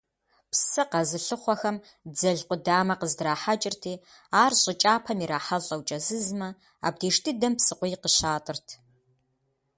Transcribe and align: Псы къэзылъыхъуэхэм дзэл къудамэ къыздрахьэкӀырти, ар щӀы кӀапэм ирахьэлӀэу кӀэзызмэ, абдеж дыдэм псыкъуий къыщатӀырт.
Псы 0.51 0.83
къэзылъыхъуэхэм 0.91 1.77
дзэл 2.13 2.39
къудамэ 2.47 2.95
къыздрахьэкӀырти, 2.99 3.93
ар 4.43 4.51
щӀы 4.61 4.73
кӀапэм 4.81 5.19
ирахьэлӀэу 5.23 5.85
кӀэзызмэ, 5.87 6.49
абдеж 6.87 7.15
дыдэм 7.23 7.53
псыкъуий 7.57 7.95
къыщатӀырт. 8.01 8.67